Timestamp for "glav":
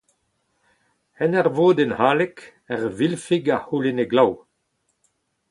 4.11-4.33